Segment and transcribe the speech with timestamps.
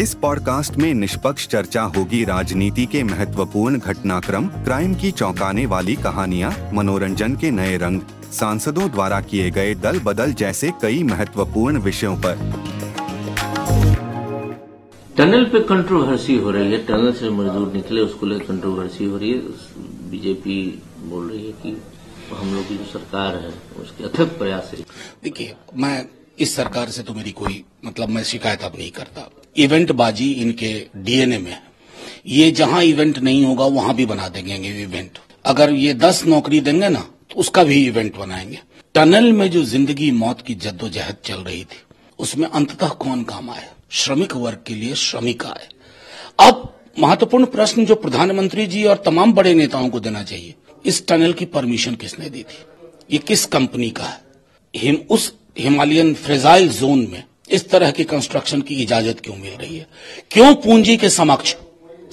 [0.00, 6.52] इस पॉडकास्ट में निष्पक्ष चर्चा होगी राजनीति के महत्वपूर्ण घटनाक्रम क्राइम की चौंकाने वाली कहानियाँ
[6.72, 8.00] मनोरंजन के नए रंग
[8.32, 12.38] सांसदों द्वारा किए गए दल बदल जैसे कई महत्वपूर्ण विषयों पर।
[15.16, 19.32] टनल पे कंट्रोवर्सी हो रही है टनल से मजदूर निकले उसको लेकर कंट्रोवर्सी हो रही
[19.32, 19.38] है
[20.10, 20.56] बीजेपी
[21.00, 21.76] बोल रही है कि
[22.32, 24.80] हम लोग की जो सरकार है उसके अथक प्रयास है।
[25.24, 26.06] देखिए मैं
[26.38, 30.72] इस सरकार से तो मेरी कोई मतलब मैं शिकायत अब नहीं करता। इवेंट बाजी इनके
[30.96, 31.62] डीएनए में है।
[32.28, 36.88] ये जहाँ इवेंट नहीं होगा, वहाँ भी बना देंगे इवेंट अगर ये दस नौकरी देंगे
[36.88, 38.58] ना तो उसका भी इवेंट बनाएँगे।
[38.94, 41.76] टनल में जो ज़िंदगी मौत की जद्दोजहद चल रही थी,
[42.18, 45.68] उसमें अंततः कौन काम आए श्रमिक वर्ग के लिए श्रमिक आए।
[46.38, 51.32] अब महत्वपूर्ण प्रश्न जो प्रधानमंत्री जी और तमाम बड़े नेताओं को देना चाहिए, इस टनल
[51.32, 52.64] की परमिशन किसने दी थी?
[53.10, 54.20] ये किस कंपनी का है?
[54.74, 59.76] हिम, उस हिमालयन फ्रेजाइल जोन में इस तरह की कंस्ट्रक्शन की इजाज़त क्यों मिल रही
[59.78, 59.86] है?
[60.30, 61.54] क्यों पूंजी के समक्ष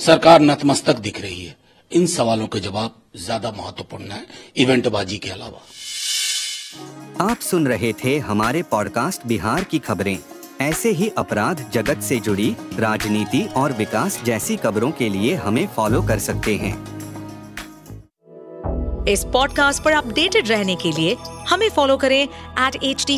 [0.06, 1.56] सरकार नतमस्तक दिख रही है?
[1.92, 4.26] इन सवालों के जवाब ज़्यादा महत्वपूर्ण है
[4.58, 5.62] इवेंटबाजी के अलावा।
[7.32, 10.18] आप सुन रहे थे हमारे पॉडकास्ट बिहार की खबरें।
[10.62, 16.02] ऐसे ही अपराध जगत से जुड़ी राजनीति और विकास जैसी खबरों के लिए हमें फॉलो
[16.02, 16.76] कर सकते हैं।
[19.08, 21.16] इस पॉडकास्ट पर अपडेटेड रहने के लिए
[21.50, 23.18] हमें फॉलो करें एट एच डी